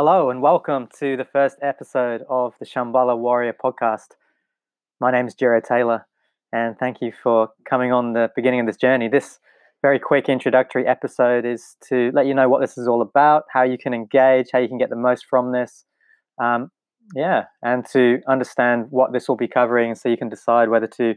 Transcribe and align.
Hello 0.00 0.30
and 0.30 0.40
welcome 0.40 0.86
to 1.00 1.16
the 1.16 1.24
first 1.24 1.56
episode 1.60 2.22
of 2.30 2.54
the 2.60 2.64
Shambhala 2.64 3.18
Warrior 3.18 3.52
podcast. 3.52 4.10
My 5.00 5.10
name 5.10 5.26
is 5.26 5.34
Jiro 5.34 5.60
Taylor, 5.60 6.06
and 6.52 6.78
thank 6.78 6.98
you 7.00 7.10
for 7.20 7.48
coming 7.68 7.90
on 7.90 8.12
the 8.12 8.30
beginning 8.36 8.60
of 8.60 8.66
this 8.66 8.76
journey. 8.76 9.08
This 9.08 9.40
very 9.82 9.98
quick 9.98 10.28
introductory 10.28 10.86
episode 10.86 11.44
is 11.44 11.74
to 11.88 12.12
let 12.14 12.26
you 12.26 12.34
know 12.34 12.48
what 12.48 12.60
this 12.60 12.78
is 12.78 12.86
all 12.86 13.02
about, 13.02 13.46
how 13.52 13.64
you 13.64 13.76
can 13.76 13.92
engage, 13.92 14.50
how 14.52 14.60
you 14.60 14.68
can 14.68 14.78
get 14.78 14.88
the 14.88 14.94
most 14.94 15.26
from 15.26 15.50
this. 15.50 15.84
Um, 16.40 16.70
yeah, 17.16 17.46
and 17.64 17.84
to 17.86 18.20
understand 18.28 18.86
what 18.90 19.12
this 19.12 19.28
will 19.28 19.36
be 19.36 19.48
covering 19.48 19.96
so 19.96 20.08
you 20.08 20.16
can 20.16 20.28
decide 20.28 20.68
whether 20.68 20.86
to 20.86 21.16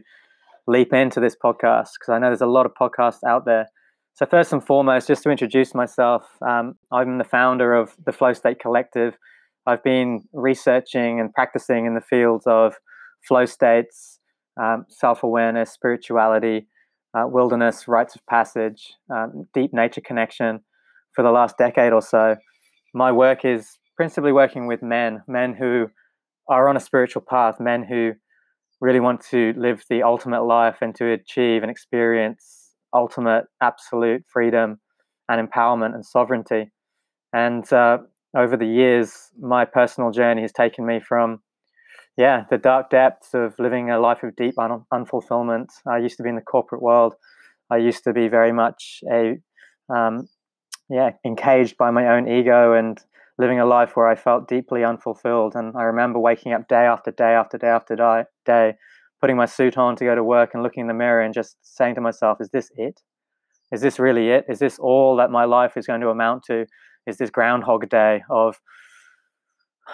leap 0.66 0.92
into 0.92 1.20
this 1.20 1.36
podcast 1.36 1.90
because 2.00 2.08
I 2.08 2.18
know 2.18 2.30
there's 2.30 2.40
a 2.40 2.46
lot 2.46 2.66
of 2.66 2.72
podcasts 2.74 3.22
out 3.24 3.44
there 3.44 3.68
so, 4.14 4.26
first 4.26 4.52
and 4.52 4.64
foremost, 4.64 5.08
just 5.08 5.22
to 5.22 5.30
introduce 5.30 5.74
myself, 5.74 6.36
um, 6.46 6.74
I'm 6.90 7.16
the 7.16 7.24
founder 7.24 7.72
of 7.72 7.96
the 8.04 8.12
Flow 8.12 8.34
State 8.34 8.58
Collective. 8.60 9.16
I've 9.66 9.82
been 9.82 10.24
researching 10.34 11.18
and 11.18 11.32
practicing 11.32 11.86
in 11.86 11.94
the 11.94 12.02
fields 12.02 12.46
of 12.46 12.74
flow 13.26 13.46
states, 13.46 14.18
um, 14.60 14.84
self 14.88 15.22
awareness, 15.22 15.70
spirituality, 15.70 16.66
uh, 17.14 17.26
wilderness, 17.26 17.88
rites 17.88 18.14
of 18.14 18.26
passage, 18.26 18.92
um, 19.10 19.48
deep 19.54 19.72
nature 19.72 20.02
connection 20.02 20.60
for 21.14 21.22
the 21.22 21.30
last 21.30 21.56
decade 21.56 21.94
or 21.94 22.02
so. 22.02 22.36
My 22.92 23.12
work 23.12 23.46
is 23.46 23.78
principally 23.96 24.32
working 24.32 24.66
with 24.66 24.82
men, 24.82 25.22
men 25.26 25.54
who 25.54 25.86
are 26.50 26.68
on 26.68 26.76
a 26.76 26.80
spiritual 26.80 27.22
path, 27.22 27.58
men 27.58 27.82
who 27.82 28.12
really 28.78 29.00
want 29.00 29.24
to 29.30 29.54
live 29.56 29.84
the 29.88 30.02
ultimate 30.02 30.42
life 30.42 30.78
and 30.82 30.94
to 30.96 31.12
achieve 31.12 31.62
and 31.62 31.70
experience 31.70 32.61
ultimate 32.94 33.44
absolute 33.60 34.24
freedom 34.26 34.80
and 35.28 35.48
empowerment 35.48 35.94
and 35.94 36.04
sovereignty. 36.04 36.70
And 37.32 37.70
uh, 37.72 37.98
over 38.36 38.56
the 38.56 38.66
years, 38.66 39.30
my 39.40 39.64
personal 39.64 40.10
journey 40.10 40.42
has 40.42 40.52
taken 40.52 40.84
me 40.86 41.00
from, 41.00 41.40
yeah, 42.16 42.44
the 42.50 42.58
dark 42.58 42.90
depths 42.90 43.34
of 43.34 43.54
living 43.58 43.90
a 43.90 43.98
life 43.98 44.22
of 44.22 44.36
deep 44.36 44.58
un- 44.58 44.84
unfulfillment. 44.92 45.68
I 45.86 45.98
used 45.98 46.16
to 46.18 46.22
be 46.22 46.28
in 46.28 46.36
the 46.36 46.42
corporate 46.42 46.82
world. 46.82 47.14
I 47.70 47.78
used 47.78 48.04
to 48.04 48.12
be 48.12 48.28
very 48.28 48.52
much 48.52 49.00
a, 49.10 49.38
um, 49.88 50.28
yeah, 50.90 51.12
encaged 51.24 51.76
by 51.76 51.90
my 51.90 52.08
own 52.08 52.28
ego 52.28 52.74
and 52.74 52.98
living 53.38 53.60
a 53.60 53.66
life 53.66 53.96
where 53.96 54.08
I 54.08 54.14
felt 54.14 54.48
deeply 54.48 54.84
unfulfilled. 54.84 55.54
And 55.54 55.74
I 55.76 55.84
remember 55.84 56.18
waking 56.18 56.52
up 56.52 56.68
day 56.68 56.84
after 56.84 57.10
day 57.10 57.32
after 57.32 57.56
day 57.56 57.68
after 57.68 57.96
day, 57.96 58.24
day 58.44 58.74
putting 59.22 59.36
my 59.36 59.46
suit 59.46 59.78
on 59.78 59.96
to 59.96 60.04
go 60.04 60.14
to 60.16 60.24
work 60.24 60.50
and 60.52 60.64
looking 60.64 60.82
in 60.82 60.88
the 60.88 60.94
mirror 60.94 61.22
and 61.22 61.32
just 61.32 61.56
saying 61.62 61.94
to 61.94 62.00
myself, 62.00 62.38
is 62.40 62.50
this 62.50 62.72
it? 62.76 63.00
Is 63.70 63.80
this 63.80 64.00
really 64.00 64.30
it? 64.30 64.44
Is 64.48 64.58
this 64.58 64.80
all 64.80 65.14
that 65.16 65.30
my 65.30 65.44
life 65.44 65.76
is 65.76 65.86
going 65.86 66.00
to 66.00 66.08
amount 66.08 66.42
to? 66.46 66.66
Is 67.06 67.18
this 67.18 67.30
groundhog 67.30 67.88
day 67.88 68.24
of 68.28 68.60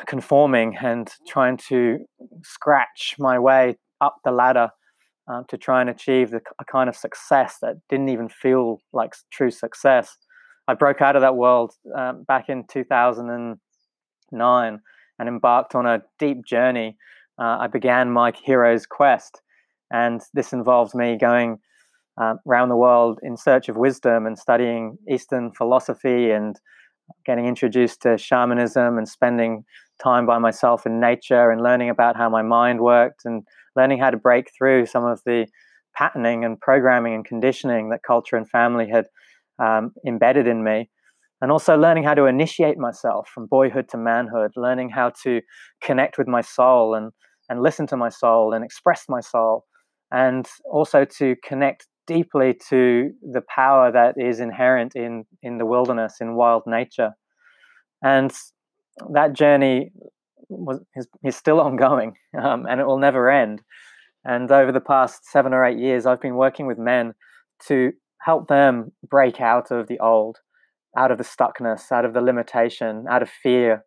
conforming 0.06 0.78
and 0.78 1.10
trying 1.28 1.58
to 1.68 1.98
scratch 2.42 3.16
my 3.18 3.38
way 3.38 3.76
up 4.00 4.16
the 4.24 4.32
ladder 4.32 4.70
uh, 5.30 5.42
to 5.48 5.58
try 5.58 5.82
and 5.82 5.90
achieve 5.90 6.30
the, 6.30 6.40
a 6.58 6.64
kind 6.64 6.88
of 6.88 6.96
success 6.96 7.58
that 7.60 7.74
didn't 7.90 8.08
even 8.08 8.30
feel 8.30 8.80
like 8.94 9.14
true 9.30 9.50
success? 9.50 10.16
I 10.66 10.72
broke 10.74 11.02
out 11.02 11.16
of 11.16 11.22
that 11.22 11.36
world 11.36 11.74
um, 11.94 12.24
back 12.24 12.48
in 12.48 12.64
2009 12.66 14.80
and 15.18 15.28
embarked 15.28 15.74
on 15.74 15.86
a 15.86 16.02
deep 16.18 16.46
journey 16.46 16.96
uh, 17.38 17.58
I 17.60 17.66
began 17.66 18.10
my 18.10 18.32
hero's 18.44 18.86
quest. 18.86 19.40
And 19.90 20.20
this 20.34 20.52
involves 20.52 20.94
me 20.94 21.16
going 21.16 21.58
uh, 22.20 22.34
around 22.46 22.68
the 22.68 22.76
world 22.76 23.20
in 23.22 23.36
search 23.36 23.68
of 23.68 23.76
wisdom 23.76 24.26
and 24.26 24.38
studying 24.38 24.98
Eastern 25.10 25.52
philosophy 25.52 26.30
and 26.30 26.56
getting 27.24 27.46
introduced 27.46 28.02
to 28.02 28.18
shamanism 28.18 28.98
and 28.98 29.08
spending 29.08 29.64
time 30.02 30.26
by 30.26 30.38
myself 30.38 30.84
in 30.84 31.00
nature 31.00 31.50
and 31.50 31.62
learning 31.62 31.90
about 31.90 32.16
how 32.16 32.28
my 32.28 32.42
mind 32.42 32.80
worked 32.80 33.22
and 33.24 33.44
learning 33.76 33.98
how 33.98 34.10
to 34.10 34.16
break 34.16 34.50
through 34.56 34.86
some 34.86 35.04
of 35.04 35.20
the 35.24 35.46
patterning 35.96 36.44
and 36.44 36.60
programming 36.60 37.14
and 37.14 37.24
conditioning 37.24 37.88
that 37.88 38.02
culture 38.02 38.36
and 38.36 38.48
family 38.48 38.88
had 38.88 39.06
um, 39.58 39.92
embedded 40.06 40.46
in 40.46 40.62
me 40.62 40.88
and 41.40 41.50
also 41.50 41.76
learning 41.76 42.04
how 42.04 42.14
to 42.14 42.26
initiate 42.26 42.78
myself 42.78 43.28
from 43.28 43.46
boyhood 43.46 43.88
to 43.88 43.96
manhood 43.96 44.52
learning 44.54 44.90
how 44.90 45.10
to 45.22 45.40
connect 45.80 46.18
with 46.18 46.28
my 46.28 46.40
soul 46.40 46.94
and 46.94 47.10
and 47.48 47.62
listen 47.62 47.86
to 47.88 47.96
my 47.96 48.08
soul 48.08 48.52
and 48.52 48.64
express 48.64 49.04
my 49.08 49.20
soul, 49.20 49.64
and 50.10 50.46
also 50.70 51.04
to 51.04 51.36
connect 51.44 51.86
deeply 52.06 52.58
to 52.70 53.10
the 53.22 53.42
power 53.54 53.92
that 53.92 54.14
is 54.16 54.40
inherent 54.40 54.96
in 54.96 55.24
in 55.42 55.58
the 55.58 55.66
wilderness, 55.66 56.16
in 56.20 56.34
wild 56.34 56.62
nature, 56.66 57.12
and 58.02 58.32
that 59.12 59.32
journey 59.32 59.90
was 60.48 60.80
is, 60.96 61.06
is 61.24 61.36
still 61.36 61.60
ongoing, 61.68 62.14
um, 62.40 62.66
and 62.66 62.80
it 62.80 62.86
will 62.86 62.98
never 62.98 63.30
end. 63.30 63.62
And 64.24 64.50
over 64.50 64.72
the 64.72 64.80
past 64.80 65.24
seven 65.30 65.54
or 65.54 65.64
eight 65.64 65.78
years, 65.78 66.04
I've 66.04 66.20
been 66.20 66.36
working 66.36 66.66
with 66.66 66.78
men 66.78 67.14
to 67.66 67.92
help 68.20 68.48
them 68.48 68.92
break 69.08 69.40
out 69.40 69.70
of 69.70 69.86
the 69.86 69.98
old, 70.00 70.38
out 70.96 71.10
of 71.10 71.18
the 71.18 71.24
stuckness, 71.24 71.92
out 71.92 72.04
of 72.04 72.14
the 72.14 72.20
limitation, 72.20 73.06
out 73.08 73.22
of 73.22 73.30
fear, 73.30 73.84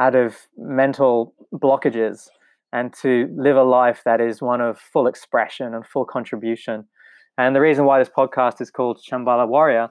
out 0.00 0.14
of 0.14 0.36
mental 0.56 1.34
blockages, 1.52 2.28
and 2.74 2.92
to 2.92 3.28
live 3.36 3.56
a 3.56 3.62
life 3.62 4.02
that 4.04 4.20
is 4.20 4.42
one 4.42 4.60
of 4.60 4.78
full 4.78 5.06
expression 5.06 5.72
and 5.74 5.86
full 5.86 6.04
contribution. 6.04 6.84
And 7.38 7.54
the 7.54 7.60
reason 7.60 7.84
why 7.84 8.00
this 8.00 8.10
podcast 8.10 8.60
is 8.60 8.70
called 8.70 9.00
Shambhala 9.00 9.48
Warrior 9.48 9.90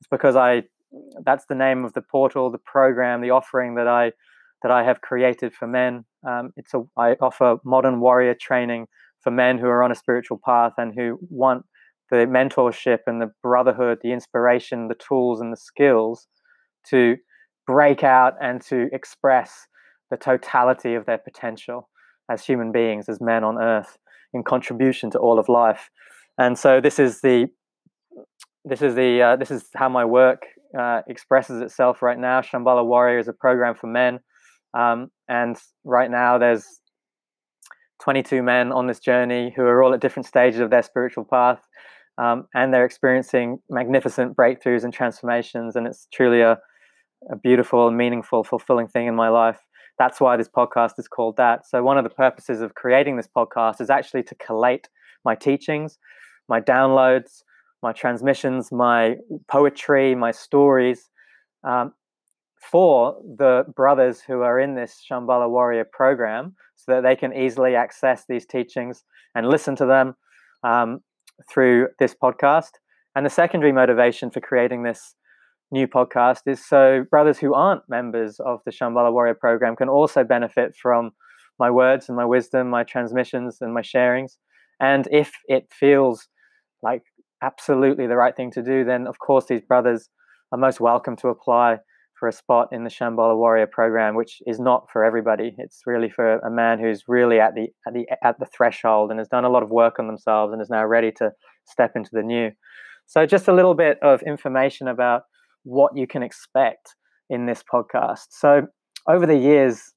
is 0.00 0.06
because 0.10 0.34
I 0.34 0.62
that's 1.24 1.46
the 1.46 1.54
name 1.54 1.84
of 1.84 1.92
the 1.92 2.02
portal, 2.02 2.50
the 2.50 2.58
program, 2.58 3.20
the 3.20 3.30
offering 3.30 3.74
that 3.76 3.86
I 3.86 4.12
that 4.62 4.72
I 4.72 4.82
have 4.82 5.02
created 5.02 5.52
for 5.52 5.66
men. 5.66 6.06
Um, 6.26 6.52
it's 6.56 6.72
a 6.72 6.82
I 6.96 7.16
offer 7.20 7.56
modern 7.64 8.00
warrior 8.00 8.34
training 8.34 8.86
for 9.20 9.30
men 9.30 9.58
who 9.58 9.66
are 9.66 9.82
on 9.82 9.92
a 9.92 9.96
spiritual 9.96 10.40
path 10.42 10.72
and 10.78 10.94
who 10.94 11.18
want 11.28 11.64
the 12.10 12.26
mentorship 12.26 13.00
and 13.06 13.20
the 13.20 13.30
brotherhood, 13.42 13.98
the 14.02 14.12
inspiration, 14.12 14.88
the 14.88 14.94
tools 14.94 15.40
and 15.40 15.52
the 15.52 15.56
skills 15.56 16.28
to 16.88 17.16
break 17.66 18.02
out 18.02 18.34
and 18.40 18.62
to 18.62 18.88
express 18.92 19.66
the 20.10 20.16
totality 20.16 20.94
of 20.94 21.06
their 21.06 21.18
potential 21.18 21.88
as 22.32 22.44
human 22.44 22.72
beings, 22.72 23.08
as 23.08 23.20
men 23.20 23.44
on 23.44 23.60
earth, 23.60 23.98
in 24.32 24.42
contribution 24.42 25.10
to 25.10 25.18
all 25.18 25.38
of 25.38 25.48
life. 25.48 25.90
And 26.38 26.58
so 26.58 26.80
this 26.80 26.98
is 26.98 27.20
the 27.20 27.48
this 28.64 28.80
is 28.80 28.94
the 28.94 29.22
uh, 29.22 29.36
this 29.36 29.50
is 29.50 29.68
how 29.74 29.88
my 29.88 30.04
work 30.04 30.42
uh, 30.78 31.02
expresses 31.06 31.60
itself 31.60 32.00
right 32.00 32.18
now. 32.18 32.40
Shambhala 32.40 32.84
Warrior 32.86 33.18
is 33.18 33.28
a 33.28 33.32
program 33.32 33.74
for 33.74 33.88
men, 33.88 34.20
um, 34.72 35.10
and 35.28 35.56
right 35.84 36.10
now 36.10 36.38
there's 36.38 36.64
22 38.02 38.42
men 38.42 38.72
on 38.72 38.86
this 38.86 39.00
journey 39.00 39.52
who 39.54 39.62
are 39.62 39.82
all 39.82 39.94
at 39.94 40.00
different 40.00 40.26
stages 40.26 40.60
of 40.60 40.70
their 40.70 40.82
spiritual 40.82 41.24
path, 41.24 41.60
um, 42.18 42.46
and 42.54 42.72
they're 42.72 42.86
experiencing 42.86 43.58
magnificent 43.68 44.36
breakthroughs 44.36 44.84
and 44.84 44.92
transformations. 44.92 45.76
And 45.76 45.86
it's 45.86 46.08
truly 46.12 46.40
a, 46.40 46.58
a 47.30 47.36
beautiful, 47.36 47.90
meaningful, 47.90 48.42
fulfilling 48.44 48.88
thing 48.88 49.06
in 49.06 49.14
my 49.14 49.28
life 49.28 49.58
that's 49.98 50.20
why 50.20 50.36
this 50.36 50.48
podcast 50.48 50.98
is 50.98 51.08
called 51.08 51.36
that. 51.36 51.66
So, 51.66 51.82
one 51.82 51.98
of 51.98 52.04
the 52.04 52.10
purposes 52.10 52.60
of 52.60 52.74
creating 52.74 53.16
this 53.16 53.28
podcast 53.34 53.80
is 53.80 53.90
actually 53.90 54.22
to 54.24 54.34
collate 54.36 54.88
my 55.24 55.34
teachings, 55.34 55.98
my 56.48 56.60
downloads, 56.60 57.42
my 57.82 57.92
transmissions, 57.92 58.72
my 58.72 59.16
poetry, 59.48 60.14
my 60.14 60.30
stories 60.30 61.10
um, 61.64 61.92
for 62.70 63.16
the 63.36 63.64
brothers 63.74 64.20
who 64.20 64.40
are 64.42 64.58
in 64.58 64.74
this 64.74 65.04
Shambhala 65.10 65.50
Warrior 65.50 65.84
program 65.84 66.54
so 66.76 66.92
that 66.92 67.02
they 67.02 67.16
can 67.16 67.32
easily 67.32 67.74
access 67.74 68.24
these 68.28 68.46
teachings 68.46 69.04
and 69.34 69.48
listen 69.48 69.76
to 69.76 69.86
them 69.86 70.14
um, 70.62 71.00
through 71.50 71.88
this 71.98 72.14
podcast. 72.14 72.70
And 73.14 73.26
the 73.26 73.30
secondary 73.30 73.72
motivation 73.72 74.30
for 74.30 74.40
creating 74.40 74.84
this 74.84 75.14
new 75.72 75.88
podcast 75.88 76.40
is 76.46 76.64
so 76.64 77.04
brothers 77.10 77.38
who 77.38 77.54
aren't 77.54 77.88
members 77.88 78.38
of 78.40 78.60
the 78.64 78.70
Shambhala 78.70 79.12
Warrior 79.12 79.34
program 79.34 79.74
can 79.74 79.88
also 79.88 80.22
benefit 80.22 80.74
from 80.80 81.12
my 81.58 81.70
words 81.70 82.08
and 82.08 82.16
my 82.16 82.24
wisdom, 82.24 82.68
my 82.68 82.84
transmissions 82.84 83.58
and 83.60 83.72
my 83.72 83.80
sharings. 83.80 84.36
And 84.80 85.08
if 85.10 85.32
it 85.48 85.68
feels 85.70 86.28
like 86.82 87.02
absolutely 87.42 88.06
the 88.06 88.16
right 88.16 88.36
thing 88.36 88.50
to 88.52 88.62
do, 88.62 88.84
then 88.84 89.06
of 89.06 89.18
course 89.18 89.46
these 89.46 89.62
brothers 89.62 90.10
are 90.52 90.58
most 90.58 90.80
welcome 90.80 91.16
to 91.16 91.28
apply 91.28 91.78
for 92.18 92.28
a 92.28 92.32
spot 92.32 92.68
in 92.70 92.84
the 92.84 92.90
Shambhala 92.90 93.36
Warrior 93.36 93.66
program, 93.66 94.14
which 94.14 94.42
is 94.46 94.60
not 94.60 94.86
for 94.92 95.04
everybody. 95.04 95.54
It's 95.58 95.80
really 95.86 96.10
for 96.10 96.38
a 96.38 96.50
man 96.50 96.78
who's 96.78 97.02
really 97.08 97.40
at 97.40 97.54
the 97.54 97.68
at 97.86 97.94
the 97.94 98.06
at 98.22 98.38
the 98.38 98.46
threshold 98.46 99.10
and 99.10 99.18
has 99.18 99.28
done 99.28 99.44
a 99.44 99.48
lot 99.48 99.64
of 99.64 99.70
work 99.70 99.98
on 99.98 100.06
themselves 100.06 100.52
and 100.52 100.62
is 100.62 100.70
now 100.70 100.84
ready 100.84 101.10
to 101.16 101.32
step 101.64 101.92
into 101.96 102.10
the 102.12 102.22
new. 102.22 102.50
So 103.06 103.26
just 103.26 103.48
a 103.48 103.52
little 103.52 103.74
bit 103.74 103.98
of 104.02 104.22
information 104.22 104.86
about 104.86 105.22
what 105.64 105.96
you 105.96 106.06
can 106.06 106.22
expect 106.22 106.94
in 107.30 107.46
this 107.46 107.62
podcast. 107.62 108.26
So 108.30 108.66
over 109.08 109.26
the 109.26 109.36
years, 109.36 109.92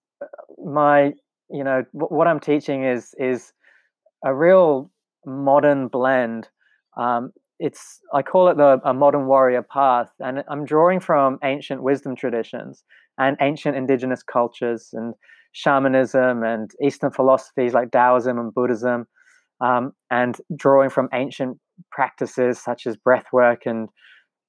my 0.63 1.13
you 1.49 1.63
know 1.63 1.83
what 1.91 2.27
I'm 2.27 2.39
teaching 2.39 2.83
is 2.83 3.13
is 3.17 3.53
a 4.23 4.33
real 4.33 4.91
modern 5.25 5.87
blend 5.87 6.49
um, 6.97 7.31
it's 7.59 8.01
I 8.13 8.21
call 8.21 8.49
it 8.49 8.57
the 8.57 8.79
a 8.83 8.93
modern 8.93 9.27
warrior 9.27 9.63
path, 9.63 10.11
and 10.19 10.43
I'm 10.49 10.65
drawing 10.65 10.99
from 10.99 11.39
ancient 11.43 11.83
wisdom 11.83 12.15
traditions 12.15 12.83
and 13.17 13.37
ancient 13.41 13.77
indigenous 13.77 14.23
cultures 14.23 14.89
and 14.91 15.13
shamanism 15.53 16.43
and 16.43 16.69
Eastern 16.83 17.11
philosophies 17.11 17.73
like 17.73 17.91
Taoism 17.91 18.37
and 18.37 18.53
Buddhism, 18.53 19.07
um, 19.61 19.93
and 20.11 20.37
drawing 20.55 20.89
from 20.89 21.07
ancient 21.13 21.57
practices 21.91 22.61
such 22.61 22.85
as 22.85 22.97
breath 22.97 23.27
work 23.31 23.61
and 23.65 23.87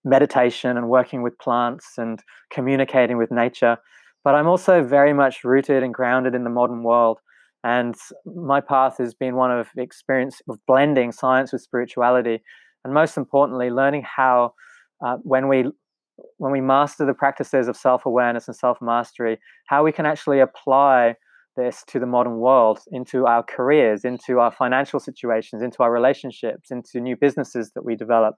meditation 0.06 0.78
and 0.78 0.88
working 0.88 1.20
with 1.20 1.38
plants 1.38 1.98
and 1.98 2.22
communicating 2.50 3.18
with 3.18 3.30
nature. 3.30 3.76
But 4.24 4.34
I'm 4.34 4.46
also 4.46 4.82
very 4.82 5.12
much 5.12 5.44
rooted 5.44 5.82
and 5.82 5.92
grounded 5.92 6.34
in 6.34 6.44
the 6.44 6.50
modern 6.50 6.82
world. 6.82 7.18
And 7.62 7.94
my 8.24 8.60
path 8.60 8.96
has 8.98 9.12
been 9.12 9.36
one 9.36 9.50
of 9.50 9.68
experience 9.76 10.40
of 10.48 10.58
blending 10.66 11.12
science 11.12 11.52
with 11.52 11.60
spirituality 11.60 12.40
and 12.86 12.94
most 12.94 13.16
importantly, 13.16 13.68
learning 13.68 14.04
how 14.04 14.54
uh, 15.04 15.16
when 15.22 15.48
we 15.48 15.64
when 16.38 16.52
we 16.52 16.60
master 16.60 17.04
the 17.04 17.12
practices 17.12 17.66
of 17.66 17.76
self-awareness 17.76 18.46
and 18.46 18.56
self-mastery, 18.56 19.38
how 19.66 19.84
we 19.84 19.90
can 19.90 20.06
actually 20.06 20.38
apply 20.38 21.16
this 21.56 21.82
to 21.88 21.98
the 21.98 22.06
modern 22.06 22.36
world, 22.36 22.78
into 22.92 23.26
our 23.26 23.42
careers, 23.42 24.04
into 24.04 24.38
our 24.38 24.52
financial 24.52 25.00
situations, 25.00 25.62
into 25.62 25.82
our 25.82 25.90
relationships, 25.90 26.70
into 26.70 27.00
new 27.00 27.16
businesses 27.16 27.72
that 27.74 27.84
we 27.84 27.96
develop, 27.96 28.36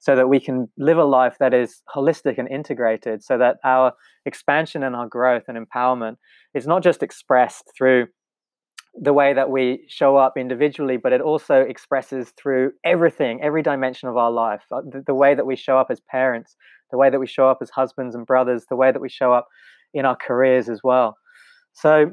so 0.00 0.16
that 0.16 0.28
we 0.28 0.40
can 0.40 0.68
live 0.78 0.98
a 0.98 1.04
life 1.04 1.36
that 1.38 1.54
is 1.54 1.82
holistic 1.94 2.38
and 2.38 2.48
integrated, 2.48 3.22
so 3.22 3.38
that 3.38 3.58
our 3.64 3.92
expansion 4.24 4.82
and 4.82 4.96
our 4.96 5.06
growth 5.06 5.44
and 5.46 5.56
empowerment 5.56 6.16
is 6.54 6.66
not 6.66 6.82
just 6.82 7.02
expressed 7.02 7.64
through 7.76 8.06
the 8.94 9.12
way 9.12 9.32
that 9.32 9.50
we 9.50 9.84
show 9.88 10.16
up 10.16 10.36
individually, 10.36 10.96
but 10.96 11.12
it 11.12 11.20
also 11.20 11.60
expresses 11.60 12.32
through 12.36 12.72
everything, 12.84 13.40
every 13.42 13.62
dimension 13.62 14.08
of 14.08 14.16
our 14.16 14.30
life. 14.30 14.62
Uh, 14.72 14.80
the, 14.80 15.04
the, 15.06 15.14
way 15.14 15.34
that 15.34 15.46
we 15.46 15.54
show 15.54 15.78
up 15.78 15.88
as 15.90 16.00
parents, 16.00 16.56
the 16.90 16.98
way 16.98 17.08
that 17.08 17.20
we 17.20 17.26
show 17.26 17.48
up 17.48 17.58
as 17.62 17.70
husbands 17.70 18.14
and 18.14 18.26
brothers, 18.26 18.64
the 18.68 18.76
way 18.76 18.90
that 18.90 19.00
we 19.00 19.08
show 19.08 19.32
up 19.32 19.46
in 19.94 20.04
our 20.04 20.16
careers 20.16 20.68
as 20.68 20.80
well. 20.82 21.16
So, 21.72 22.12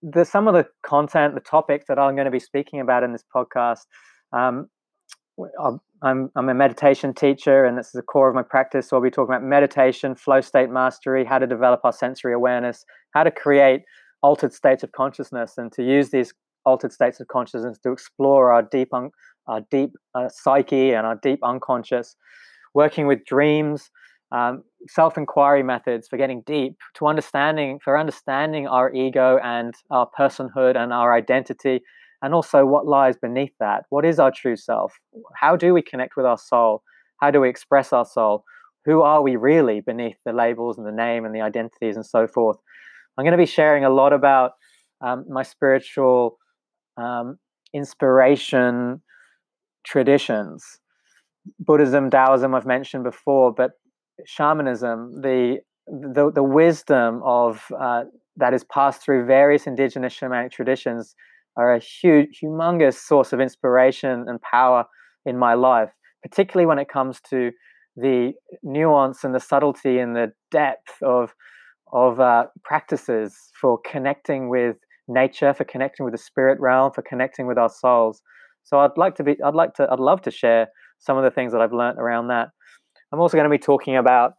the 0.00 0.24
some 0.24 0.46
of 0.46 0.54
the 0.54 0.66
content, 0.82 1.34
the 1.34 1.40
topics 1.40 1.86
that 1.88 1.98
I'm 1.98 2.14
going 2.14 2.24
to 2.24 2.30
be 2.30 2.38
speaking 2.38 2.80
about 2.80 3.02
in 3.02 3.12
this 3.12 3.24
podcast. 3.34 3.84
Um, 4.32 4.68
I'm, 6.02 6.30
I'm 6.36 6.48
a 6.48 6.54
meditation 6.54 7.12
teacher, 7.12 7.64
and 7.64 7.76
this 7.76 7.86
is 7.86 7.92
the 7.92 8.02
core 8.02 8.28
of 8.28 8.34
my 8.34 8.42
practice. 8.42 8.88
So 8.88 8.96
I'll 8.96 9.02
be 9.02 9.10
talking 9.10 9.34
about 9.34 9.44
meditation, 9.44 10.14
flow 10.14 10.40
state 10.40 10.70
mastery, 10.70 11.24
how 11.24 11.38
to 11.38 11.46
develop 11.46 11.80
our 11.84 11.92
sensory 11.92 12.32
awareness, 12.32 12.84
how 13.14 13.24
to 13.24 13.30
create 13.30 13.82
altered 14.22 14.52
states 14.52 14.82
of 14.82 14.92
consciousness 14.92 15.58
and 15.58 15.72
to 15.72 15.82
use 15.82 16.10
these 16.10 16.32
altered 16.64 16.92
states 16.92 17.20
of 17.20 17.28
consciousness 17.28 17.78
to 17.78 17.92
explore 17.92 18.52
our 18.52 18.62
deep 18.62 18.92
un- 18.92 19.10
our 19.46 19.62
deep 19.70 19.90
uh, 20.14 20.28
psyche 20.28 20.92
and 20.92 21.06
our 21.06 21.16
deep 21.22 21.38
unconscious 21.42 22.16
working 22.74 23.06
with 23.06 23.24
dreams 23.24 23.90
um, 24.30 24.62
self-inquiry 24.88 25.62
methods 25.62 26.06
for 26.06 26.18
getting 26.18 26.42
deep 26.42 26.74
to 26.94 27.06
understanding 27.06 27.78
for 27.82 27.96
understanding 27.96 28.66
our 28.66 28.92
ego 28.92 29.38
and 29.42 29.74
our 29.90 30.08
personhood 30.18 30.76
and 30.76 30.92
our 30.92 31.14
identity 31.14 31.80
and 32.22 32.34
also 32.34 32.64
what 32.66 32.86
lies 32.86 33.16
beneath 33.16 33.52
that. 33.60 33.84
What 33.90 34.04
is 34.04 34.18
our 34.18 34.30
true 34.30 34.56
self? 34.56 34.98
How 35.36 35.56
do 35.56 35.72
we 35.72 35.82
connect 35.82 36.16
with 36.16 36.26
our 36.26 36.38
soul? 36.38 36.82
How 37.20 37.30
do 37.30 37.40
we 37.40 37.48
express 37.48 37.92
our 37.92 38.04
soul? 38.04 38.44
Who 38.84 39.02
are 39.02 39.22
we 39.22 39.36
really 39.36 39.80
beneath 39.80 40.16
the 40.24 40.32
labels 40.32 40.78
and 40.78 40.86
the 40.86 40.92
name 40.92 41.24
and 41.24 41.34
the 41.34 41.40
identities 41.40 41.96
and 41.96 42.06
so 42.06 42.26
forth? 42.26 42.58
I'm 43.16 43.24
going 43.24 43.32
to 43.32 43.38
be 43.38 43.46
sharing 43.46 43.84
a 43.84 43.90
lot 43.90 44.12
about 44.12 44.52
um, 45.00 45.24
my 45.28 45.42
spiritual 45.42 46.38
um, 46.96 47.38
inspiration 47.72 49.02
traditions. 49.84 50.64
Buddhism, 51.60 52.10
Taoism, 52.10 52.54
I've 52.54 52.66
mentioned 52.66 53.04
before, 53.04 53.52
but 53.52 53.72
shamanism, 54.26 55.20
the 55.22 55.58
the, 55.86 56.30
the 56.30 56.42
wisdom 56.42 57.22
of 57.24 57.64
uh, 57.78 58.04
that 58.36 58.52
is 58.52 58.64
passed 58.64 59.02
through 59.02 59.24
various 59.24 59.66
indigenous 59.66 60.14
shamanic 60.14 60.52
traditions 60.52 61.14
are 61.58 61.74
a 61.74 61.80
huge, 61.80 62.40
humongous 62.42 62.94
source 62.94 63.32
of 63.32 63.40
inspiration 63.40 64.24
and 64.26 64.40
power 64.40 64.84
in 65.26 65.36
my 65.36 65.54
life, 65.54 65.90
particularly 66.22 66.66
when 66.66 66.78
it 66.78 66.88
comes 66.88 67.20
to 67.28 67.50
the 67.96 68.32
nuance 68.62 69.24
and 69.24 69.34
the 69.34 69.40
subtlety 69.40 69.98
and 69.98 70.16
the 70.16 70.32
depth 70.50 71.02
of 71.02 71.34
of 71.92 72.20
uh, 72.20 72.44
practices 72.64 73.34
for 73.58 73.78
connecting 73.90 74.48
with 74.48 74.76
nature, 75.08 75.54
for 75.54 75.64
connecting 75.64 76.04
with 76.04 76.12
the 76.12 76.18
spirit 76.18 76.60
realm, 76.60 76.92
for 76.92 77.02
connecting 77.02 77.46
with 77.46 77.58
our 77.58 77.70
souls. 77.70 78.22
So 78.62 78.78
I'd 78.80 78.96
like 78.96 79.14
to 79.16 79.24
be, 79.24 79.36
I'd 79.42 79.54
like 79.54 79.72
to, 79.74 79.88
I'd 79.90 79.98
love 79.98 80.20
to 80.22 80.30
share 80.30 80.68
some 80.98 81.16
of 81.16 81.24
the 81.24 81.30
things 81.30 81.52
that 81.52 81.62
I've 81.62 81.72
learned 81.72 81.98
around 81.98 82.28
that. 82.28 82.48
I'm 83.10 83.20
also 83.20 83.38
going 83.38 83.50
to 83.50 83.58
be 83.58 83.58
talking 83.58 83.96
about 83.96 84.32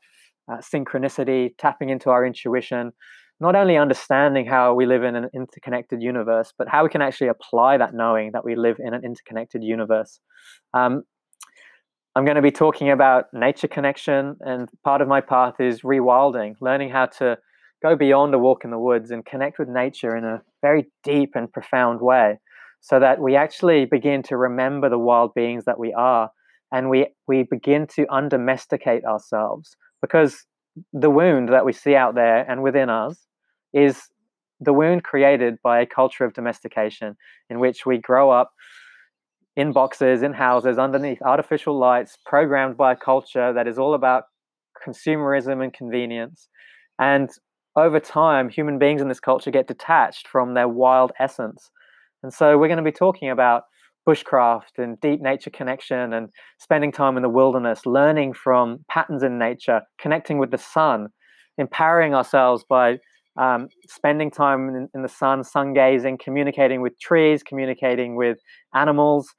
uh, 0.51 0.57
synchronicity, 0.57 1.51
tapping 1.57 1.89
into 1.89 2.12
our 2.12 2.24
intuition, 2.24 2.92
not 3.41 3.56
only 3.56 3.77
understanding 3.77 4.45
how 4.45 4.74
we 4.74 4.86
live 4.86 5.03
in 5.03 5.15
an 5.15 5.30
interconnected 5.33 6.01
universe, 6.01 6.53
but 6.57 6.68
how 6.68 6.83
we 6.83 6.89
can 6.89 7.01
actually 7.01 7.27
apply 7.27 7.77
that 7.77 7.94
knowing 7.94 8.31
that 8.33 8.44
we 8.44 8.56
live 8.56 8.77
in 8.80 8.94
an 8.94 9.03
interconnected 9.06 9.63
universe. 9.63 10.19
Um, 10.74 11.03
I'm 12.15 12.25
going 12.25 12.36
to 12.36 12.41
be 12.41 12.51
talking 12.51 12.89
about 12.89 13.25
nature 13.33 13.68
connection, 13.68 14.36
and 14.41 14.68
part 14.83 15.01
of 15.01 15.07
my 15.07 15.21
path 15.21 15.56
is 15.59 15.81
rewilding, 15.81 16.56
learning 16.59 16.89
how 16.89 17.06
to 17.19 17.38
go 17.81 17.95
beyond 17.95 18.33
a 18.33 18.39
walk 18.39 18.65
in 18.65 18.71
the 18.71 18.80
woods 18.80 19.12
and 19.12 19.25
connect 19.25 19.57
with 19.57 19.69
nature 19.69 20.15
in 20.18 20.25
a 20.25 20.42
very 20.62 20.88
deep 21.03 21.31
and 21.35 21.51
profound 21.51 22.01
way 22.01 22.38
so 22.81 23.00
that 23.00 23.19
we 23.19 23.35
actually 23.35 23.85
begin 23.85 24.24
to 24.24 24.38
remember 24.38 24.89
the 24.89 25.00
wild 25.00 25.33
beings 25.33 25.65
that 25.65 25.80
we 25.80 25.94
are 25.94 26.30
and 26.71 26.89
we, 26.89 27.07
we 27.27 27.44
begin 27.44 27.88
to 27.88 28.06
undomesticate 28.07 29.03
ourselves 29.03 29.75
because 30.01 30.45
the 30.94 31.09
wound 31.09 31.50
that 31.50 31.65
we 31.65 31.74
see 31.74 31.95
out 31.95 32.15
there 32.15 32.50
and 32.50 32.62
within 32.62 32.89
us 32.89 33.27
is 33.74 34.01
the 34.60 34.74
wound 34.74 35.04
created 35.04 35.57
by 35.63 35.80
a 35.80 35.86
culture 35.86 36.25
of 36.25 36.33
domestication 36.33 37.16
in 37.50 37.60
which 37.60 37.86
we 37.86 37.98
grow 37.98 38.30
up 38.30 38.51
in 39.56 39.71
boxes, 39.71 40.21
in 40.21 40.33
houses, 40.33 40.77
underneath 40.77 41.21
artificial 41.21 41.77
lights, 41.77 42.18
programmed 42.25 42.77
by 42.77 42.94
a 42.94 42.95
culture 42.95 43.54
that 43.54 43.68
is 43.68 43.77
all 43.77 43.94
about 43.94 44.24
consumerism 44.86 45.63
and 45.63 45.74
convenience. 45.74 46.48
And 46.98 47.30
over 47.75 48.00
time, 48.00 48.50
human 48.50 48.80
beings 48.80 49.01
in 49.01 49.07
this 49.07 49.19
culture 49.19 49.51
get 49.51 49.68
detached 49.68 50.27
from 50.27 50.54
their 50.54 50.68
wild 50.68 51.12
essence. 51.19 51.71
And 52.24 52.33
so 52.33 52.57
we're 52.57 52.68
going 52.68 52.77
to 52.77 52.83
be 52.83 52.92
talking 52.92 53.30
about 53.30 53.63
bushcraft 54.07 54.77
and 54.77 55.00
deep 55.01 55.21
nature 55.21 55.50
connection 55.50 56.13
and 56.13 56.30
spending 56.60 56.92
time 56.92 57.16
in 57.16 57.24
the 57.24 57.30
wilderness, 57.30 57.86
learning 57.86 58.33
from 58.33 58.83
patterns 58.89 59.24
in 59.24 59.38
nature, 59.38 59.81
connecting 60.00 60.38
with 60.38 60.51
the 60.51 60.57
sun, 60.57 61.07
empowering 61.57 62.13
ourselves 62.16 62.66
by 62.68 62.98
um, 63.39 63.69
spending 63.87 64.29
time 64.29 64.67
in, 64.69 64.89
in, 64.93 65.01
the 65.01 65.09
sun, 65.09 65.43
sun 65.43 65.73
gazing, 65.73 66.17
communicating 66.21 66.81
with 66.81 66.99
trees, 66.99 67.41
communicating 67.41 68.15
with 68.15 68.37
animals, 68.75 69.29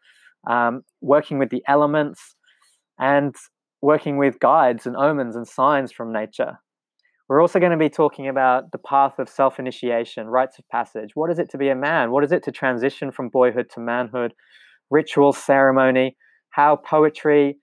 um, 0.49 0.83
working 1.03 1.39
with 1.39 1.51
the 1.51 1.63
elements, 1.69 2.35
and 2.99 3.35
working 3.83 4.17
with 4.17 4.41
guides 4.41 4.87
and 4.87 4.97
omens 4.97 5.37
and 5.37 5.47
signs 5.47 5.93
from 5.93 6.13
nature. 6.13 6.59
We're 7.29 7.43
also 7.43 7.61
going 7.61 7.73
to 7.73 7.79
be 7.79 7.91
talking 7.91 8.27
about 8.27 8.73
the 8.73 8.79
path 8.79 9.19
of 9.19 9.29
self 9.29 9.59
initiation, 9.59 10.27
rites 10.27 10.59
of 10.59 10.67
passage. 10.69 11.11
What 11.15 11.31
is 11.31 11.39
it 11.39 11.51
to 11.51 11.59
be 11.59 11.69
a 11.69 11.77
man? 11.77 12.11
What 12.11 12.25
is 12.25 12.33
it 12.33 12.43
to 12.45 12.51
transition 12.51 13.13
from 13.13 13.29
boyhood 13.29 13.71
to 13.75 13.81
manhood? 13.81 14.33
Ritual, 14.91 15.33
ceremony, 15.33 16.17
how 16.51 16.77
poetry, 16.77 17.59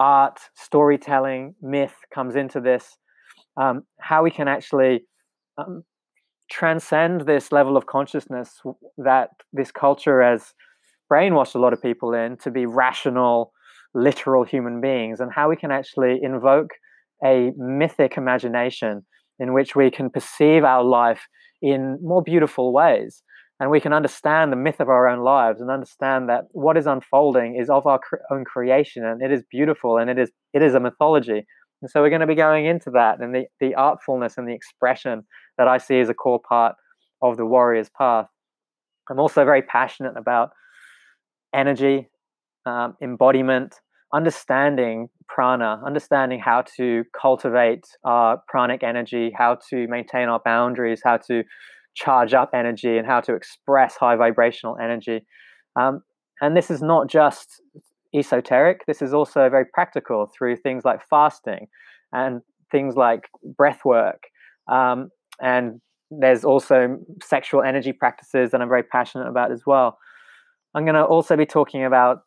art, 0.00 0.40
storytelling, 0.56 1.54
myth 1.62 1.94
comes 2.12 2.34
into 2.36 2.60
this, 2.60 2.96
um, 3.56 3.82
how 4.00 4.24
we 4.24 4.30
can 4.30 4.48
actually 4.48 5.04
um, 5.58 5.84
transcend 6.50 7.22
this 7.22 7.52
level 7.52 7.76
of 7.76 7.86
consciousness 7.86 8.60
that 8.98 9.30
this 9.52 9.70
culture 9.70 10.22
has 10.22 10.52
brainwashed 11.10 11.54
a 11.54 11.58
lot 11.58 11.72
of 11.72 11.82
people 11.82 12.14
in 12.14 12.36
to 12.38 12.50
be 12.50 12.66
rational, 12.66 13.52
literal 13.94 14.44
human 14.44 14.80
beings, 14.80 15.20
and 15.20 15.32
how 15.32 15.48
we 15.48 15.56
can 15.56 15.70
actually 15.70 16.18
invoke 16.22 16.70
a 17.24 17.52
mythic 17.56 18.16
imagination 18.16 19.04
in 19.38 19.52
which 19.52 19.74
we 19.74 19.90
can 19.90 20.10
perceive 20.10 20.64
our 20.64 20.84
life 20.84 21.26
in 21.62 21.98
more 22.02 22.22
beautiful 22.22 22.72
ways. 22.72 23.22
And 23.60 23.70
we 23.70 23.80
can 23.80 23.92
understand 23.92 24.50
the 24.50 24.56
myth 24.56 24.80
of 24.80 24.88
our 24.88 25.08
own 25.08 25.20
lives 25.20 25.60
and 25.60 25.70
understand 25.70 26.28
that 26.28 26.44
what 26.50 26.76
is 26.76 26.86
unfolding 26.86 27.56
is 27.56 27.70
of 27.70 27.86
our 27.86 28.00
own 28.30 28.44
creation 28.44 29.04
and 29.04 29.22
it 29.22 29.30
is 29.30 29.44
beautiful 29.48 29.96
and 29.96 30.10
it 30.10 30.18
is 30.18 30.30
it 30.52 30.62
is 30.62 30.74
a 30.74 30.80
mythology. 30.80 31.46
And 31.80 31.90
so 31.90 32.02
we're 32.02 32.10
going 32.10 32.20
to 32.20 32.26
be 32.26 32.34
going 32.34 32.66
into 32.66 32.90
that 32.90 33.20
and 33.20 33.34
the, 33.34 33.44
the 33.60 33.74
artfulness 33.74 34.36
and 34.36 34.48
the 34.48 34.54
expression 34.54 35.22
that 35.58 35.68
I 35.68 35.78
see 35.78 36.00
as 36.00 36.08
a 36.08 36.14
core 36.14 36.40
part 36.40 36.76
of 37.22 37.36
the 37.36 37.46
warrior's 37.46 37.88
path. 37.88 38.26
I'm 39.10 39.18
also 39.18 39.44
very 39.44 39.62
passionate 39.62 40.16
about 40.16 40.50
energy, 41.54 42.08
um, 42.66 42.96
embodiment, 43.02 43.80
understanding 44.12 45.08
prana, 45.28 45.80
understanding 45.84 46.40
how 46.40 46.62
to 46.76 47.04
cultivate 47.20 47.84
our 48.04 48.40
pranic 48.48 48.82
energy, 48.82 49.32
how 49.36 49.58
to 49.70 49.86
maintain 49.88 50.28
our 50.28 50.40
boundaries, 50.44 51.00
how 51.04 51.16
to 51.16 51.42
charge 51.94 52.34
up 52.34 52.50
energy, 52.54 52.96
and 52.96 53.06
how 53.06 53.20
to 53.20 53.34
express 53.34 53.96
high 53.96 54.16
vibrational 54.16 54.76
energy. 54.82 55.24
Um, 55.78 56.02
and 56.40 56.56
this 56.56 56.70
is 56.70 56.82
not 56.82 57.08
just 57.08 57.60
esoteric. 58.14 58.86
This 58.86 59.02
is 59.02 59.12
also 59.12 59.48
very 59.50 59.64
practical 59.72 60.30
through 60.36 60.56
things 60.56 60.84
like 60.84 61.00
fasting 61.08 61.66
and 62.12 62.40
things 62.70 62.96
like 62.96 63.28
breath 63.56 63.80
work. 63.84 64.22
Um, 64.70 65.10
and 65.40 65.80
there's 66.10 66.44
also 66.44 66.98
sexual 67.22 67.62
energy 67.62 67.92
practices 67.92 68.50
that 68.50 68.60
I'm 68.60 68.68
very 68.68 68.82
passionate 68.82 69.28
about 69.28 69.50
as 69.50 69.62
well. 69.66 69.98
I'm 70.74 70.84
going 70.84 70.94
to 70.94 71.04
also 71.04 71.36
be 71.36 71.46
talking 71.46 71.84
about 71.84 72.22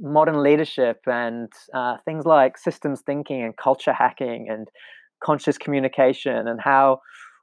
modern 0.00 0.42
leadership 0.42 1.00
and 1.06 1.52
uh, 1.74 1.96
things 2.04 2.26
like 2.26 2.58
systems 2.58 3.02
thinking 3.02 3.42
and 3.42 3.56
culture 3.56 3.92
hacking 3.92 4.48
and 4.50 4.68
conscious 5.22 5.56
communication 5.56 6.48
and 6.48 6.60
how 6.60 7.00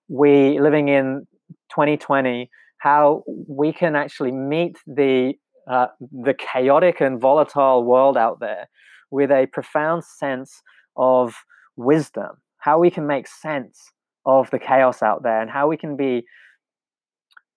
we 0.10 0.60
living 0.60 0.90
in 0.90 1.26
2020 1.70 2.50
how 2.80 3.24
we 3.48 3.72
can 3.72 3.96
actually 3.96 4.32
meet 4.32 4.78
the 4.88 5.34
uh, 5.70 5.88
the 6.12 6.34
chaotic 6.34 7.00
and 7.00 7.22
volatile 7.22 7.84
world 7.84 8.18
out 8.18 8.40
there 8.40 8.68
with 9.12 9.32
a 9.32 9.48
profound 9.54 10.04
sense 10.04 10.62
of 10.98 11.36
wisdom 11.78 12.32
how 12.58 12.78
we 12.80 12.90
can 12.90 13.08
make 13.08 13.28
sense 13.28 13.92
of 14.26 14.50
the 14.52 14.60
chaos 14.60 15.02
out 15.02 15.24
there 15.24 15.42
and 15.42 15.50
how 15.50 15.68
we 15.68 15.78
can 15.78 15.96
be 15.96 16.26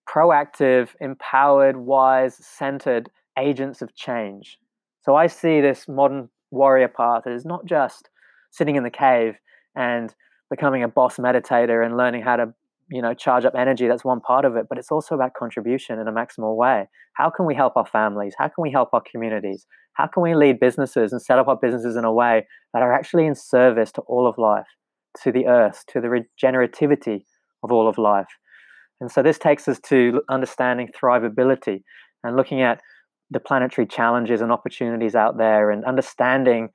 proactive 0.08 0.88
empowered 1.00 1.76
wise 1.76 2.36
centered 2.36 3.10
agents 3.38 3.82
of 3.82 3.94
change. 3.94 4.58
So 5.00 5.16
i 5.16 5.26
see 5.26 5.60
this 5.60 5.86
modern 5.88 6.28
warrior 6.50 6.88
path 6.88 7.26
as 7.26 7.44
not 7.44 7.64
just 7.64 8.10
sitting 8.50 8.76
in 8.76 8.82
the 8.84 8.90
cave 8.90 9.34
and 9.74 10.14
becoming 10.50 10.82
a 10.82 10.88
boss 10.88 11.16
meditator 11.16 11.84
and 11.84 11.96
learning 11.96 12.22
how 12.22 12.36
to 12.36 12.52
you 12.90 13.00
know 13.00 13.14
charge 13.14 13.44
up 13.44 13.54
energy 13.56 13.88
that's 13.88 14.04
one 14.04 14.20
part 14.20 14.44
of 14.44 14.54
it 14.56 14.66
but 14.68 14.76
it's 14.76 14.92
also 14.92 15.14
about 15.14 15.32
contribution 15.34 15.98
in 15.98 16.08
a 16.08 16.12
maximal 16.12 16.56
way. 16.56 16.88
How 17.14 17.30
can 17.30 17.46
we 17.46 17.54
help 17.54 17.76
our 17.76 17.86
families? 17.86 18.34
How 18.38 18.48
can 18.48 18.62
we 18.62 18.70
help 18.70 18.90
our 18.92 19.02
communities? 19.10 19.66
How 19.94 20.06
can 20.06 20.22
we 20.22 20.34
lead 20.34 20.60
businesses 20.60 21.12
and 21.12 21.20
set 21.20 21.38
up 21.38 21.48
our 21.48 21.56
businesses 21.56 21.96
in 21.96 22.04
a 22.04 22.12
way 22.12 22.46
that 22.72 22.82
are 22.82 22.92
actually 22.92 23.26
in 23.26 23.34
service 23.34 23.92
to 23.92 24.02
all 24.02 24.26
of 24.26 24.38
life 24.38 24.66
to 25.22 25.32
the 25.32 25.46
earth 25.46 25.84
to 25.88 26.00
the 26.00 26.08
regenerativity 26.08 27.24
of 27.62 27.72
all 27.72 27.88
of 27.88 27.98
life 27.98 28.38
and 29.00 29.10
so 29.10 29.22
this 29.22 29.38
takes 29.38 29.66
us 29.66 29.80
to 29.88 30.22
understanding 30.28 30.88
thrivability 30.88 31.82
and 32.22 32.36
looking 32.36 32.62
at 32.62 32.80
the 33.32 33.40
planetary 33.40 33.86
challenges 33.86 34.40
and 34.40 34.52
opportunities 34.52 35.14
out 35.14 35.38
there 35.38 35.70
and 35.70 35.84
understanding 35.84 36.68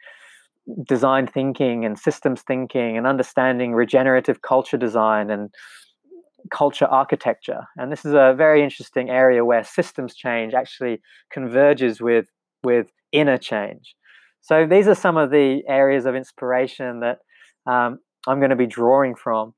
design 0.86 1.28
thinking 1.28 1.86
and 1.86 1.98
systems 1.98 2.42
thinking 2.42 2.98
and 2.98 3.08
understanding 3.08 3.74
regenerative 3.74 4.42
culture 4.42 4.78
design 4.78 5.30
and 5.30 5.54
culture 6.52 6.86
architecture. 6.86 7.62
And 7.78 7.92
this 7.92 8.06
is 8.06 8.14
a 8.14 8.34
very 8.38 8.64
interesting 8.64 9.10
area 9.10 9.46
where 9.46 9.64
systems 9.64 10.16
change 10.16 10.54
actually 10.54 11.02
converges 11.32 12.02
with, 12.02 12.28
with 12.64 12.88
inner 13.12 13.38
change. 13.38 13.96
So 14.42 14.66
these 14.66 14.88
are 14.88 14.96
some 14.96 15.18
of 15.18 15.32
the 15.32 15.62
areas 15.68 16.06
of 16.06 16.16
inspiration 16.16 17.02
that 17.02 17.20
um, 17.66 18.00
I'm 18.26 18.40
going 18.40 18.50
to 18.50 18.56
be 18.56 18.68
drawing 18.68 19.16
from 19.16 19.54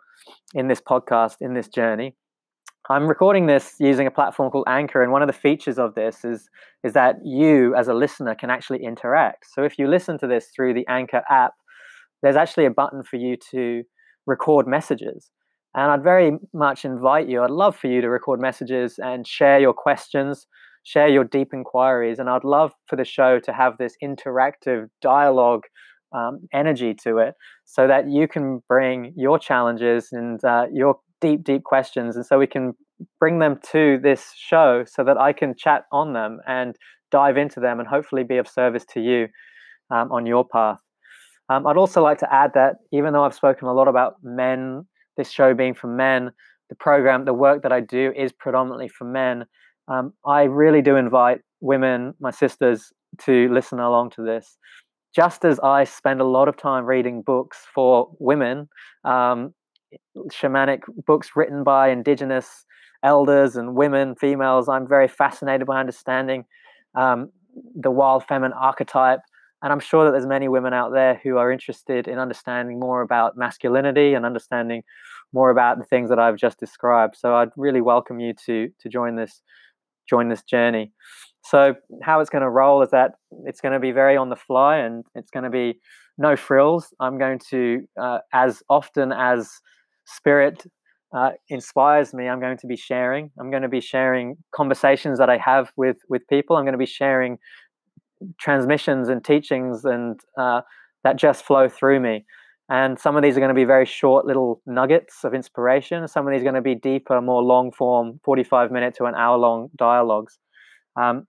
in 0.53 0.67
this 0.67 0.81
podcast, 0.81 1.37
in 1.41 1.53
this 1.53 1.67
journey. 1.67 2.15
I'm 2.89 3.07
recording 3.07 3.45
this 3.45 3.75
using 3.79 4.07
a 4.07 4.11
platform 4.11 4.49
called 4.49 4.65
Anchor, 4.67 5.03
and 5.03 5.11
one 5.11 5.21
of 5.21 5.27
the 5.27 5.33
features 5.33 5.77
of 5.77 5.93
this 5.93 6.25
is 6.25 6.49
is 6.83 6.93
that 6.93 7.17
you, 7.23 7.75
as 7.75 7.87
a 7.87 7.93
listener, 7.93 8.33
can 8.33 8.49
actually 8.49 8.83
interact. 8.83 9.45
So 9.53 9.63
if 9.63 9.77
you 9.77 9.87
listen 9.87 10.17
to 10.19 10.27
this 10.27 10.47
through 10.55 10.73
the 10.73 10.87
Anchor 10.87 11.21
app, 11.29 11.53
there's 12.23 12.35
actually 12.35 12.65
a 12.65 12.71
button 12.71 13.03
for 13.03 13.17
you 13.17 13.37
to 13.51 13.83
record 14.25 14.65
messages. 14.65 15.29
And 15.75 15.91
I'd 15.91 16.03
very 16.03 16.31
much 16.53 16.83
invite 16.83 17.29
you, 17.29 17.43
I'd 17.43 17.51
love 17.51 17.75
for 17.75 17.87
you 17.87 18.01
to 18.01 18.09
record 18.09 18.41
messages 18.41 18.97
and 18.97 19.27
share 19.27 19.59
your 19.59 19.73
questions, 19.73 20.47
share 20.83 21.07
your 21.07 21.25
deep 21.25 21.53
inquiries. 21.53 22.17
And 22.17 22.29
I'd 22.29 22.43
love 22.43 22.71
for 22.87 22.95
the 22.95 23.05
show 23.05 23.39
to 23.39 23.53
have 23.53 23.77
this 23.77 23.95
interactive 24.03 24.87
dialogue 25.01 25.65
um, 26.11 26.47
energy 26.53 26.93
to 27.03 27.17
it 27.17 27.35
so 27.65 27.87
that 27.87 28.09
you 28.09 28.27
can 28.27 28.61
bring 28.67 29.13
your 29.15 29.39
challenges 29.39 30.09
and 30.11 30.43
uh, 30.43 30.65
your 30.73 30.99
deep, 31.21 31.43
deep 31.43 31.63
questions. 31.63 32.15
And 32.15 32.25
so 32.25 32.39
we 32.39 32.47
can 32.47 32.73
bring 33.19 33.39
them 33.39 33.59
to 33.71 33.99
this 34.01 34.33
show 34.35 34.85
so 34.87 35.03
that 35.03 35.17
I 35.17 35.33
can 35.33 35.55
chat 35.55 35.83
on 35.91 36.13
them 36.13 36.39
and 36.47 36.75
dive 37.11 37.37
into 37.37 37.59
them 37.59 37.79
and 37.79 37.87
hopefully 37.87 38.23
be 38.23 38.37
of 38.37 38.47
service 38.47 38.85
to 38.93 38.99
you 38.99 39.27
um, 39.91 40.11
on 40.11 40.25
your 40.25 40.45
path. 40.45 40.79
Um, 41.49 41.65
I'd 41.65 41.77
also 41.77 42.03
like 42.03 42.19
to 42.19 42.33
add 42.33 42.51
that 42.53 42.75
even 42.91 43.13
though 43.13 43.23
I've 43.23 43.33
spoken 43.33 43.67
a 43.67 43.73
lot 43.73 43.87
about 43.87 44.15
men 44.23 44.85
this 45.17 45.31
show 45.31 45.53
being 45.53 45.73
for 45.73 45.87
men, 45.87 46.31
the 46.69 46.75
program, 46.75 47.25
the 47.25 47.33
work 47.33 47.63
that 47.63 47.71
I 47.71 47.81
do 47.81 48.13
is 48.15 48.31
predominantly 48.31 48.87
for 48.87 49.05
men. 49.05 49.45
Um, 49.87 50.13
I 50.25 50.43
really 50.43 50.81
do 50.81 50.95
invite 50.95 51.41
women, 51.61 52.13
my 52.19 52.31
sisters, 52.31 52.93
to 53.25 53.49
listen 53.51 53.79
along 53.79 54.11
to 54.11 54.23
this. 54.23 54.57
Just 55.15 55.43
as 55.43 55.59
I 55.59 55.83
spend 55.83 56.21
a 56.21 56.25
lot 56.25 56.47
of 56.47 56.55
time 56.57 56.85
reading 56.85 57.21
books 57.21 57.57
for 57.73 58.09
women, 58.19 58.69
um, 59.03 59.53
shamanic 60.29 60.81
books 61.05 61.31
written 61.35 61.63
by 61.63 61.89
indigenous 61.89 62.65
elders 63.03 63.55
and 63.55 63.75
women, 63.75 64.15
females, 64.15 64.69
I'm 64.69 64.87
very 64.87 65.07
fascinated 65.07 65.65
by 65.65 65.79
understanding 65.79 66.45
um, 66.95 67.31
the 67.75 67.91
wild 67.91 68.23
feminine 68.25 68.53
archetype. 68.53 69.21
And 69.61 69.73
i'm 69.73 69.81
sure 69.81 70.05
that 70.05 70.11
there's 70.11 70.25
many 70.25 70.47
women 70.47 70.73
out 70.73 70.93
there 70.93 71.19
who 71.21 71.37
are 71.37 71.51
interested 71.51 72.07
in 72.07 72.17
understanding 72.17 72.79
more 72.79 73.01
about 73.01 73.35
masculinity 73.35 74.13
and 74.13 74.25
understanding 74.25 74.83
more 75.33 75.49
about 75.49 75.77
the 75.77 75.83
things 75.83 76.09
that 76.09 76.19
i've 76.19 76.37
just 76.37 76.59
described. 76.59 77.15
So 77.17 77.35
i'd 77.35 77.49
really 77.57 77.81
welcome 77.81 78.19
you 78.21 78.33
to 78.45 78.69
to 78.79 78.89
join 78.89 79.15
this 79.15 79.41
join 80.09 80.29
this 80.29 80.43
journey 80.43 80.91
so 81.43 81.73
how 82.03 82.19
it's 82.19 82.29
going 82.29 82.41
to 82.41 82.49
roll 82.49 82.81
is 82.81 82.91
that 82.91 83.11
it's 83.45 83.61
going 83.61 83.73
to 83.73 83.79
be 83.79 83.91
very 83.91 84.15
on 84.17 84.29
the 84.29 84.35
fly 84.35 84.77
and 84.77 85.05
it's 85.15 85.31
going 85.31 85.43
to 85.43 85.49
be 85.49 85.79
no 86.17 86.35
frills 86.35 86.93
i'm 86.99 87.17
going 87.17 87.39
to 87.49 87.81
uh, 88.01 88.19
as 88.33 88.61
often 88.69 89.11
as 89.11 89.49
spirit 90.05 90.65
uh, 91.15 91.31
inspires 91.49 92.13
me 92.13 92.27
i'm 92.27 92.39
going 92.39 92.57
to 92.57 92.67
be 92.67 92.75
sharing 92.75 93.31
i'm 93.39 93.49
going 93.49 93.63
to 93.63 93.69
be 93.69 93.81
sharing 93.81 94.35
conversations 94.53 95.17
that 95.17 95.29
i 95.29 95.37
have 95.37 95.71
with 95.77 95.97
with 96.09 96.21
people 96.29 96.55
i'm 96.55 96.63
going 96.63 96.73
to 96.73 96.77
be 96.77 96.85
sharing 96.85 97.37
transmissions 98.39 99.09
and 99.09 99.23
teachings 99.23 99.85
and 99.85 100.19
uh, 100.37 100.61
that 101.03 101.15
just 101.15 101.45
flow 101.45 101.69
through 101.69 101.99
me. 101.99 102.25
And 102.71 102.99
some 102.99 103.15
of 103.15 103.23
these 103.23 103.35
are 103.35 103.39
going 103.39 103.49
to 103.49 103.55
be 103.55 103.65
very 103.65 103.85
short 103.85 104.25
little 104.25 104.61
nuggets 104.67 105.23
of 105.23 105.33
inspiration. 105.33 106.07
Some 106.07 106.27
of 106.27 106.33
these 106.33 106.41
are 106.41 106.43
going 106.43 106.55
to 106.55 106.61
be 106.61 106.75
deeper, 106.75 107.19
more 107.19 107.41
long 107.41 107.71
form, 107.71 108.19
45 108.23 108.71
minute 108.71 108.93
to 108.95 109.05
an 109.05 109.15
hour 109.15 109.37
long 109.37 109.69
dialogues. 109.75 110.37
Um, 110.99 111.27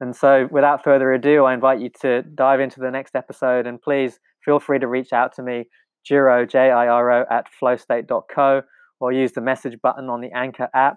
and 0.00 0.16
so, 0.16 0.48
without 0.50 0.82
further 0.82 1.12
ado, 1.12 1.44
I 1.44 1.52
invite 1.52 1.80
you 1.80 1.90
to 2.00 2.22
dive 2.22 2.60
into 2.60 2.80
the 2.80 2.90
next 2.90 3.14
episode. 3.14 3.66
And 3.66 3.80
please 3.80 4.18
feel 4.44 4.58
free 4.58 4.78
to 4.78 4.86
reach 4.86 5.12
out 5.12 5.34
to 5.36 5.42
me, 5.42 5.64
Jiro, 6.04 6.46
J 6.46 6.70
I 6.70 6.88
R 6.88 7.10
O, 7.10 7.24
at 7.30 7.46
flowstate.co, 7.60 8.62
or 9.00 9.12
use 9.12 9.32
the 9.32 9.42
message 9.42 9.76
button 9.82 10.08
on 10.08 10.20
the 10.20 10.30
Anchor 10.34 10.68
app. 10.74 10.96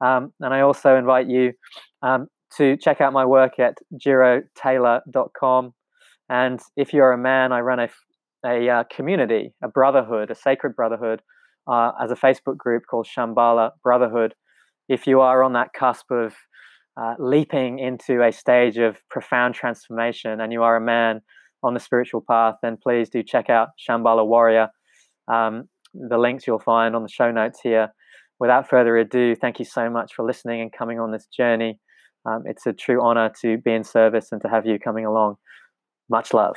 Um, 0.00 0.32
and 0.40 0.54
I 0.54 0.60
also 0.60 0.96
invite 0.96 1.28
you 1.28 1.52
um, 2.02 2.28
to 2.56 2.76
check 2.76 3.00
out 3.00 3.12
my 3.12 3.24
work 3.24 3.58
at 3.58 3.78
jirotaylor.com. 3.98 5.72
And 6.28 6.60
if 6.76 6.92
you're 6.92 7.12
a 7.12 7.18
man, 7.18 7.52
I 7.52 7.60
run 7.60 7.80
a, 7.80 7.88
a 8.46 8.68
uh, 8.68 8.84
community, 8.84 9.52
a 9.62 9.68
brotherhood, 9.68 10.30
a 10.30 10.34
sacred 10.34 10.76
brotherhood, 10.76 11.22
uh, 11.66 11.92
as 12.00 12.10
a 12.10 12.16
Facebook 12.16 12.56
group 12.56 12.84
called 12.88 13.06
Shambhala 13.06 13.72
Brotherhood. 13.82 14.34
If 14.88 15.06
you 15.06 15.20
are 15.20 15.42
on 15.42 15.54
that 15.54 15.72
cusp 15.72 16.10
of 16.10 16.34
uh, 16.96 17.14
leaping 17.18 17.78
into 17.78 18.22
a 18.22 18.32
stage 18.32 18.78
of 18.78 18.98
profound 19.10 19.54
transformation 19.54 20.40
and 20.40 20.52
you 20.52 20.62
are 20.62 20.76
a 20.76 20.80
man 20.80 21.20
on 21.62 21.74
the 21.74 21.80
spiritual 21.80 22.24
path, 22.28 22.56
then 22.62 22.76
please 22.80 23.08
do 23.08 23.22
check 23.22 23.48
out 23.50 23.68
Shambhala 23.78 24.26
Warrior. 24.26 24.68
Um, 25.32 25.68
the 25.94 26.18
links 26.18 26.46
you'll 26.46 26.58
find 26.58 26.94
on 26.94 27.02
the 27.02 27.08
show 27.08 27.30
notes 27.30 27.60
here. 27.62 27.88
Without 28.38 28.68
further 28.68 28.96
ado, 28.96 29.34
thank 29.34 29.58
you 29.58 29.64
so 29.64 29.88
much 29.88 30.12
for 30.14 30.24
listening 30.24 30.60
and 30.60 30.72
coming 30.72 30.98
on 30.98 31.12
this 31.12 31.26
journey. 31.26 31.78
Um, 32.26 32.42
it's 32.46 32.66
a 32.66 32.72
true 32.72 33.02
honor 33.02 33.30
to 33.42 33.58
be 33.58 33.72
in 33.72 33.84
service 33.84 34.32
and 34.32 34.40
to 34.42 34.48
have 34.48 34.66
you 34.66 34.78
coming 34.78 35.06
along. 35.06 35.36
Much 36.10 36.34
love. 36.34 36.56